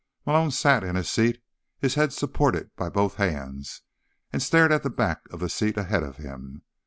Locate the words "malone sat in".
0.25-0.95